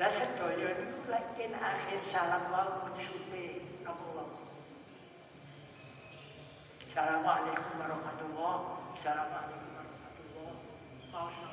[0.00, 4.32] Lah sedaya niku lagi akhir salam wau mensyupe napa wau.
[6.88, 10.56] Assalamualaikum warahmatullahi Assalamualaikum warahmatullahi
[11.12, 11.52] wabarakatuh.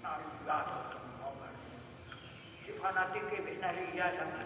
[0.00, 0.80] Nari gato
[1.20, 1.56] ngomong.
[2.64, 4.44] Si fanatik ke wis nari ya sama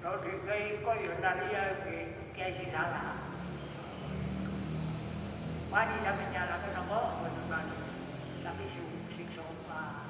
[0.00, 0.08] nggih.
[0.08, 1.64] Kalau dikai kok yo nari ya
[2.32, 3.20] kiai si salah.
[5.70, 7.00] Wani dah menyalahkan apa?
[7.20, 7.78] Betul-betul.
[8.42, 8.64] Tapi
[9.14, 10.08] sing sopan.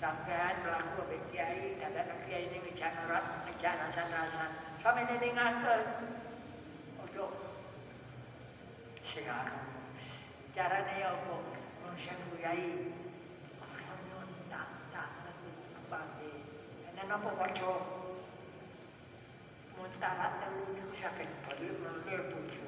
[0.00, 4.50] sampean melaku ambek kiai, kadang kiai ini ngejak ora ngejak rasan-rasan.
[4.80, 5.84] Sampe ini ngaten.
[7.04, 7.26] Ojo.
[9.04, 9.28] Sing
[10.56, 11.36] Carane ya apa?
[12.00, 12.96] Sing kiai.
[14.48, 15.08] Tak tak
[15.84, 16.32] apa iki.
[17.10, 17.74] Kanca?
[19.74, 22.62] Muntara telu niku sakit balik menir bojo.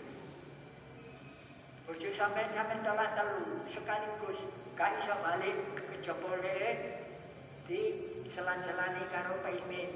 [1.87, 4.43] Bojo sampean sampean tolak telu sekaligus
[4.75, 6.59] gak iso balik ke jebole
[7.71, 7.81] di
[8.35, 9.95] selan-selani karo paimin.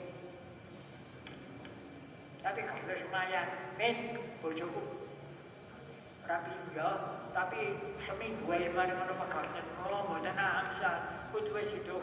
[2.47, 5.11] Tapi kalau semuanya, min bojoku
[6.23, 6.91] rapi ya,
[7.35, 7.75] tapi
[8.07, 10.91] seminggu ae mari ngono mekaten oh mboten amsa
[11.35, 11.95] kudu wis itu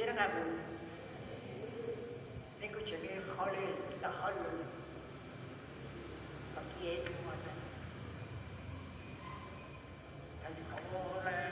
[0.00, 0.52] غیر قبول.
[2.62, 4.58] نگو جميع خالق تخلل
[6.56, 7.64] بقية الموازنة
[10.48, 11.49] الأمور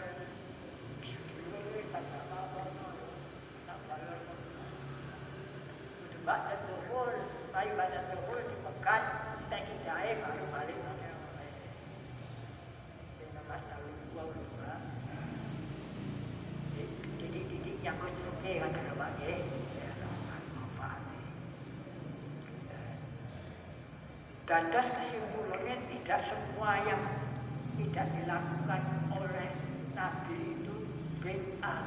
[24.49, 27.05] Dan das kesimpulannya tidak semua yang
[27.77, 28.83] tidak dilakukan
[29.13, 29.53] oleh
[29.93, 30.75] Nabi itu
[31.21, 31.85] bid'ah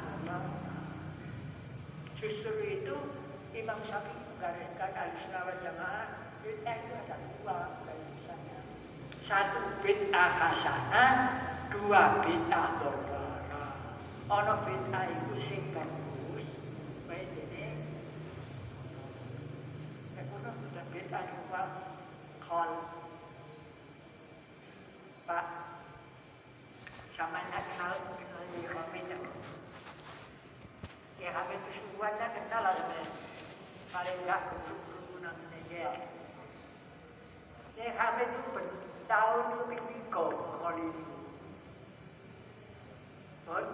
[2.22, 2.94] Justru itu
[3.58, 5.58] Imam Syafi'i menggariskan al-sunnah wal
[6.46, 8.60] bid'ah itu ada dua misalnya.
[9.26, 11.14] Satu bid'ah hasanah,
[11.74, 13.66] dua bid'ah dollara.
[14.30, 16.46] Ono bid'ah itu sing bagus,
[17.10, 17.90] baik ini.
[20.14, 21.42] Ekono sudah bid'ah itu
[22.52, 22.72] kol.
[25.24, 25.46] Pak,
[27.16, 29.02] sama nak kenal kenal di kami
[31.22, 32.66] Ya kami itu semuanya kenal
[33.96, 35.96] paling enggak kerukunan media.
[37.80, 40.26] Saya kami itu bertahun lebih tiga
[40.60, 40.90] kali.
[43.48, 43.66] Pun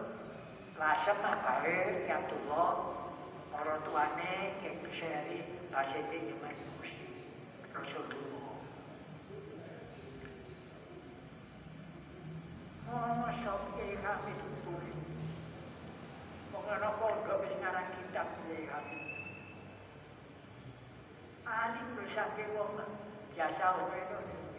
[0.78, 1.66] rasa apa
[2.06, 2.94] yang tua
[3.58, 5.42] orang tuane yang kesehari
[5.74, 6.68] bahasa itu mesti.
[13.28, 14.96] Sampai kami itu boleh.
[16.56, 19.00] Mengenai pondok sekarang kitab kami.
[21.44, 22.80] Ali bersake wong
[23.36, 24.00] biasa wae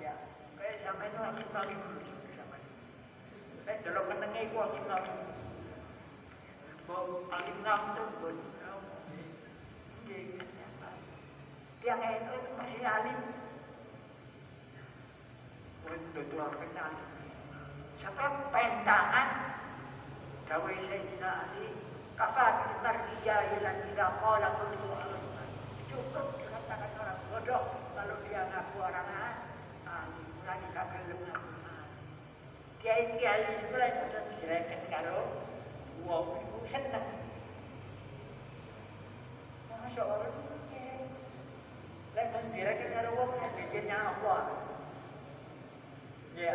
[0.05, 0.13] ya.
[0.61, 2.01] Kayak sampe itu aku kali dulu
[2.37, 2.57] sama.
[3.65, 5.13] Kayak delok menenge iku kali.
[6.85, 8.37] Bau alim ngam tuh pun.
[11.81, 13.19] Yang itu masih alim.
[16.13, 16.93] Tutur kenal.
[17.99, 19.29] Sampai pentangan
[20.47, 21.75] Dawe Sayyidina Ali
[22.15, 24.91] Kafat Marjiya Ilan Ila Qala Kullu
[25.91, 27.65] Cukup dikatakan orang bodoh.
[27.99, 29.09] Kalau dia ngaku orang
[29.83, 30.63] ahli, mulai
[31.11, 31.41] lemah
[32.79, 35.43] Kiai-kiai mulai sudah direket kalau
[36.07, 37.07] wong itu seneng.
[39.67, 40.31] Masya Allah,
[42.15, 44.43] Lalu direket kalau wong bikinnya Allah.
[46.39, 46.55] Ya,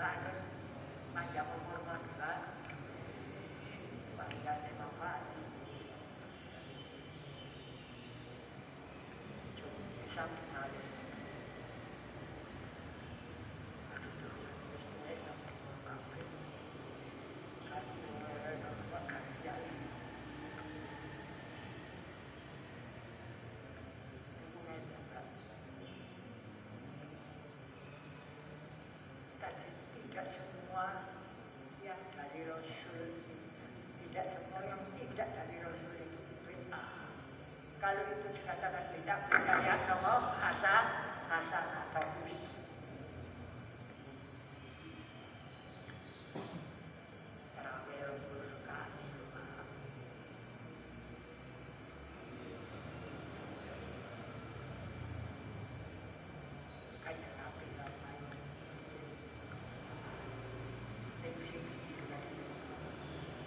[0.00, 0.32] juga ada
[1.12, 2.32] panjang umur juga,
[4.16, 5.28] panjang manfaat.
[30.10, 31.06] Tidak semua
[31.86, 33.14] yang dari Rasul,
[34.10, 37.14] tidak semua yang tidak dari Rasul itu bid'ah.
[37.78, 39.22] Kalau itu dikatakan bid'ah,
[40.42, 40.84] hasan,
[41.30, 42.58] hasan atau Nabi Muhammad.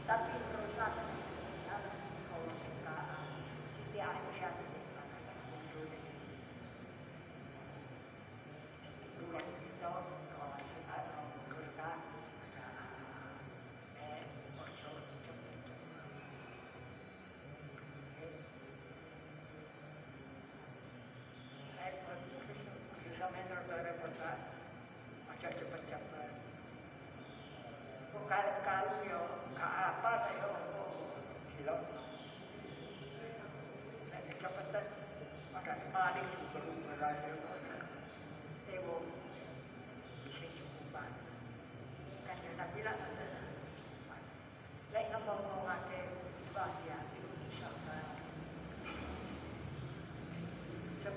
[0.04, 0.53] Tapi
[0.84, 1.24] Gracias.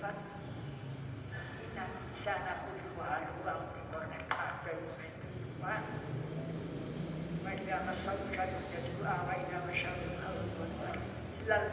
[0.07, 0.23] Sebab
[1.67, 1.85] Inna
[2.15, 5.83] sana kulluha ruang dikornek kabel kehidupan
[7.43, 10.97] Mereka masaukan jadua Waina masyarakat al-Quran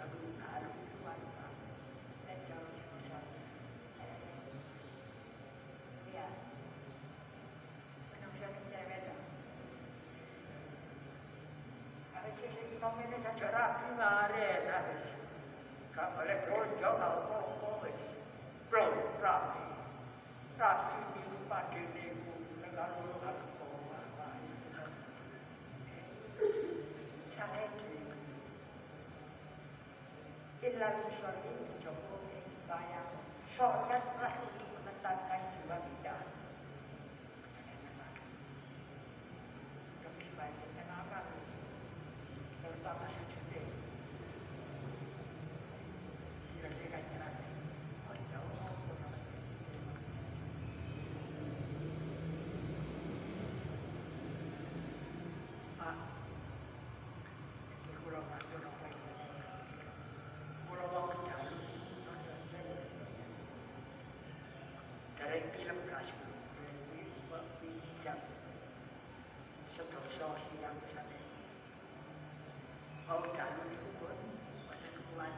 [73.15, 74.19] Mau dalu itu pun
[74.67, 75.35] Masa kuat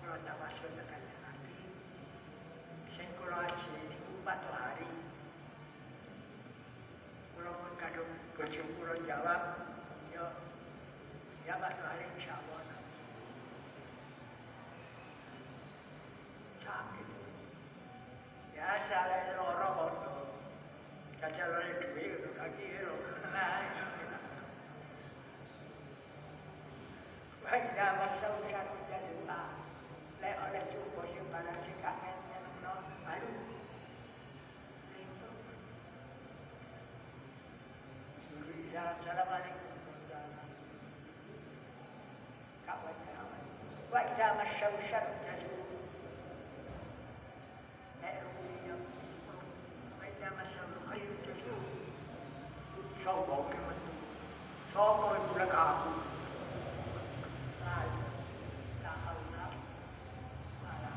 [0.00, 1.04] Kula tak masuk tekan
[3.32, 4.88] aji itu patuh hari.
[7.36, 8.08] Kula pun kadung
[8.80, 9.40] kula jawab
[10.16, 10.24] Yo
[11.44, 12.64] Ya patuh hari insyaallah
[16.64, 17.08] Sakit
[18.56, 20.14] Ya salah loro kono
[21.20, 23.12] Caca loro duit untuk kaki lo
[27.62, 29.54] Wajah masa usia kita lupa
[30.18, 32.18] Lek oleh cukup sing barang sing kangen
[32.58, 32.74] no
[33.06, 33.30] baru
[38.74, 39.78] Assalamualaikum
[42.66, 43.42] kawan kawan
[43.94, 45.78] Wajah masa usia kita lupa
[48.02, 48.78] Lek rupiah
[50.02, 51.70] Wajah masa usia kita lupa
[53.06, 53.78] Sombong kemen
[54.74, 56.10] Sombong itu lah kamu
[57.62, 58.04] Lalu
[58.82, 59.46] Tak haula
[60.66, 60.92] Wala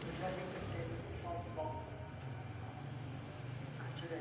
[0.00, 0.88] Bisa dikecil
[1.20, 1.74] Sombong
[4.00, 4.20] Sudah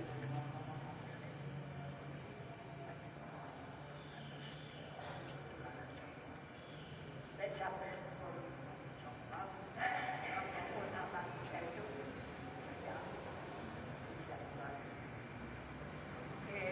[7.39, 7.95] Baik sampai
[8.99, 9.47] Sombong
[9.79, 11.85] Apa pun apa Itu
[12.83, 12.97] Ya
[14.19, 14.91] Bisa dibantu
[16.51, 16.67] Oke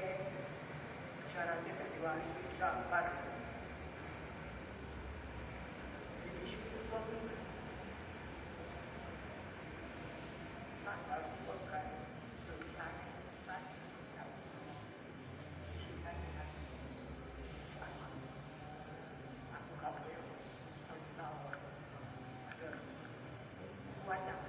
[1.99, 3.05] Syarat tidak diwasi Sabar
[6.23, 7.03] Jadi syukur pun
[10.87, 11.85] Tanggal bukan
[12.47, 12.93] Tulisan
[13.43, 13.63] Tulisan
[15.75, 16.47] Isikan dengan
[17.75, 18.07] Sama
[19.59, 20.23] Aku khawatir
[20.87, 21.37] Aku tahu
[22.47, 22.69] Ada
[24.07, 24.39] Wajah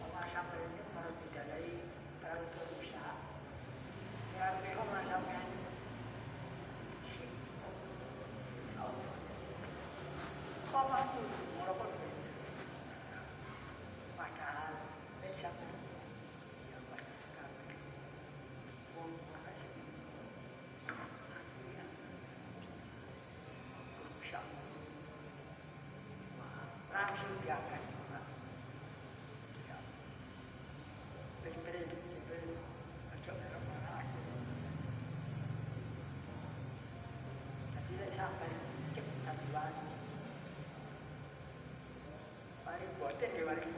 [0.00, 1.84] Orang sampai ini kalau tidak dari
[2.24, 3.14] terlalu berusaha.
[4.34, 5.36] Ya, memang sampai
[10.84, 11.43] Kok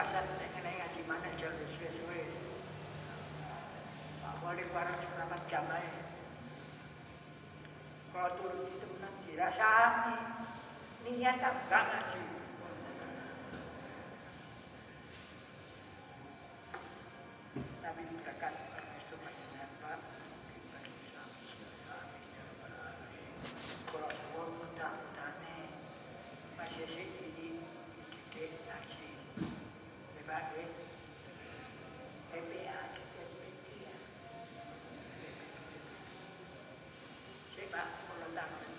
[0.00, 2.24] Makassar dengan ngaji mana jauh sesuai
[4.40, 6.00] boleh barang seberapa jam aja
[8.08, 10.16] kalau turun itu menang dirasani.
[11.04, 12.22] Niat tak enggak ngaji
[17.84, 18.54] tapi berkat
[19.04, 20.00] itu menambah
[23.92, 25.68] kalau semua mudah-mudahan
[26.56, 29.08] masih sedikit dididik ngaji
[30.30, 30.62] sebagai
[32.30, 33.94] PPA kita PPA
[37.50, 38.70] sebab kalau tahun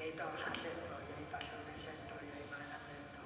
[0.00, 3.24] yaitu hasil yaitu hasil riset yaitu mana itu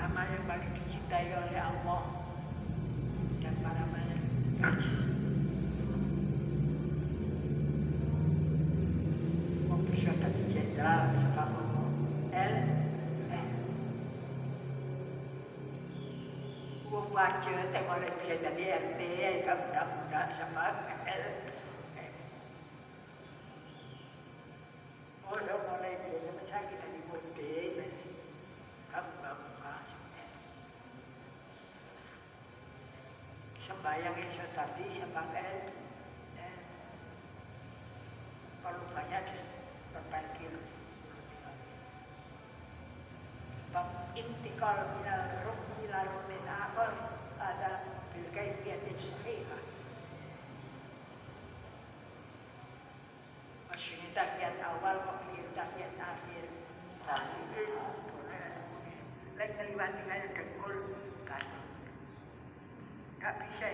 [0.00, 2.02] amal yang paling dicintai oleh Allah
[3.44, 4.74] dan para malaikat.
[10.80, 11.60] Sama
[12.32, 12.54] L
[17.10, 19.00] baca tengok dia jadi RT
[19.44, 20.66] kan mudah-mudah sama
[21.04, 21.24] L
[22.00, 22.14] M.
[25.28, 27.82] Oh, dah mulai dia sama saya kita di Bombay,
[28.88, 29.74] kamu bangga.
[34.00, 35.76] Sembayang itu tadi sebagai
[36.40, 36.56] eh,
[38.64, 39.24] kalau banyak
[39.92, 40.56] berpikir
[43.76, 46.96] bab intikal minal ruh ila ruhin akhar
[47.44, 47.84] ada
[48.16, 49.60] bil kaifiyatin sahihah
[53.68, 56.44] Maksudnya tahiyat awal, maksudnya tahiyat akhir.
[57.04, 57.64] Tapi itu
[58.08, 58.48] boleh.
[59.36, 60.39] Lain.
[63.20, 63.68] Tak bisa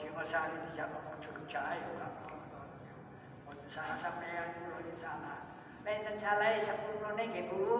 [0.00, 1.56] ชื่อว่าสารที่จะบอกถึงใจ
[2.00, 2.12] ครับ
[3.46, 5.26] มันสารสัมเพรย์สาร
[5.82, 7.72] เป็นสัญชาติสัมพุทธในเกิดรู้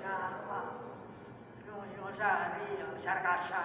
[0.00, 0.16] ชา
[0.50, 0.62] ว่า
[1.64, 2.66] โยโยสารี
[3.04, 3.62] สารกาชา